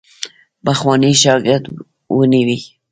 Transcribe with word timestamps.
پخوانی 0.65 1.13
شاګرد 1.23 1.65
ونیوی. 2.17 2.59